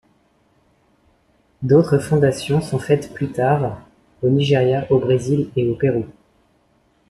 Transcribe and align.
D’autres 1.61 1.99
fondations 1.99 2.59
sont 2.59 2.79
faites 2.79 3.13
plus 3.13 3.31
tard 3.31 3.81
au 4.23 4.29
Nigeria, 4.29 4.87
au 4.91 4.97
Brésil 4.97 5.51
et 5.55 5.69
au 5.69 5.75
Pérou. 5.75 6.05